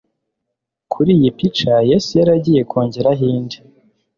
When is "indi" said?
3.31-3.57